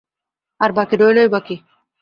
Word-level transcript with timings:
আর 0.59 0.69
বাকি 0.71 0.95
রইলই 0.97 1.29
বা 1.33 1.39
কী! 1.39 1.55